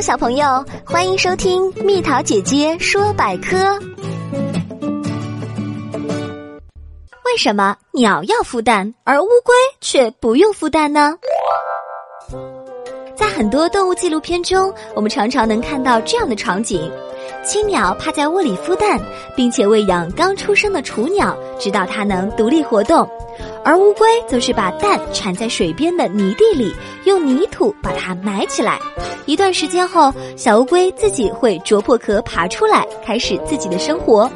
[0.00, 3.56] 小朋友，欢迎收听蜜桃姐姐说百科。
[7.24, 11.16] 为什么鸟要孵蛋，而乌龟却不用孵蛋呢？
[13.16, 16.90] 在很多动物纪录片中，我们常常能看到这样的场景：
[17.42, 19.00] 青鸟趴在窝里孵蛋，
[19.34, 23.08] 并且喂养刚出生的雏鸟，直到它能独立活动。
[23.64, 26.72] 而乌龟则是把蛋产在水边的泥地里，
[27.04, 28.78] 用泥土把它埋起来。
[29.26, 34.30] 一段时间后，小乌龟自己会啄破壳爬出来，开始自己的生活。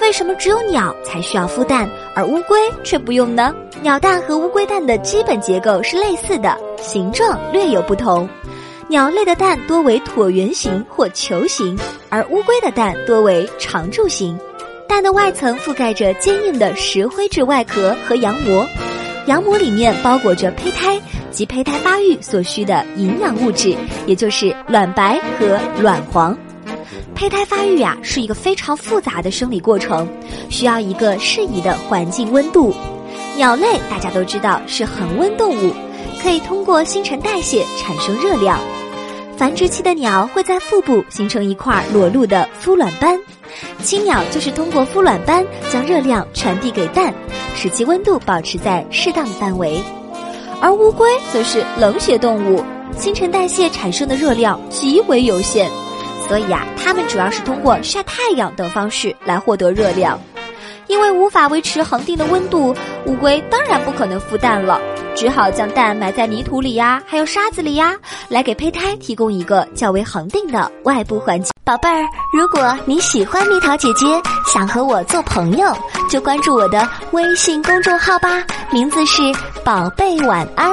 [0.00, 3.54] 为什么只有鸟才需要孵蛋，而乌龟却不用呢？
[3.82, 8.28] 鸟蛋和乌龟蛋的基本结构是类似的，形状略有不同。
[8.88, 11.78] 鸟类的蛋多为椭圆形或球形，
[12.08, 14.38] 而乌龟的蛋多为长柱形。
[14.88, 18.66] 蛋的外层覆盖着坚硬的石灰质外壳和羊膜，
[19.26, 21.00] 羊膜里面包裹着胚胎
[21.30, 23.76] 及胚胎发育所需的营养物质，
[24.06, 26.36] 也就是卵白和卵黄。
[27.14, 30.08] 胚胎发育啊是一个非常复杂的生理过程，
[30.50, 32.74] 需要一个适宜的环境温度。
[33.36, 35.72] 鸟类大家都知道是恒温动物，
[36.20, 38.58] 可以通过新陈代谢产生热量。
[39.42, 43.18] 繁殖期的鸟会在腹部形成一块裸露的孵卵斑。
[43.82, 47.12] 青鸟就是通过孵卵斑将热量传递给蛋，
[47.56, 49.82] 使其温度保持在适当的范围。
[50.60, 52.62] 而乌龟则是冷血动物，
[52.96, 55.68] 新陈代谢产生的热量极为有限，
[56.28, 60.20] 所以啊，它们主要是通过晒太阳等方式来获得热量。
[60.86, 64.80] 因为无法维持恒定的温度，乌龟当然不可能孵蛋了，
[65.14, 67.94] 只好将蛋埋在泥土里呀，还有沙子里呀，
[68.28, 71.52] 来给胚胎提供一个较为恒定的外部环境。
[71.64, 74.06] 宝贝儿，如果你喜欢蜜桃姐姐，
[74.46, 75.72] 想和我做朋友，
[76.10, 79.22] 就关注我的微信公众号吧，名字是
[79.64, 80.72] “宝贝晚安”。